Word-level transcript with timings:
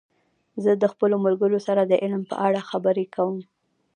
زه 0.63 0.71
د 0.75 0.83
خپلو 0.93 1.15
ملګرو 1.25 1.59
سره 1.67 1.81
د 1.85 1.93
علم 2.03 2.21
په 2.31 2.35
اړه 2.47 2.67
خبرې 2.69 3.05
کوم. 3.15 3.37